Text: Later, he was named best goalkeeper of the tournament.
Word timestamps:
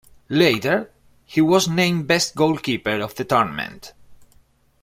Later, 0.29 0.89
he 1.25 1.41
was 1.41 1.67
named 1.67 2.07
best 2.07 2.33
goalkeeper 2.33 3.01
of 3.03 3.13
the 3.13 3.23
tournament. 3.23 3.93